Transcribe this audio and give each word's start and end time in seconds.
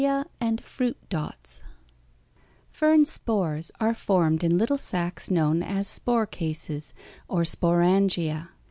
4] 0.01 0.07
SPORÀNGIA 0.07 0.25
AND 0.41 0.61
FRUIT 0.61 1.09
DOTS 1.09 1.61
Fern 2.71 3.05
spores 3.05 3.71
are 3.79 3.93
formed 3.93 4.43
in 4.43 4.57
little 4.57 4.79
sacs 4.79 5.29
known 5.29 5.61
as 5.61 5.87
spore 5.87 6.25
cases 6.25 6.95
or 7.27 7.43
sporángia 7.43 8.45
(Fig. 8.47 8.51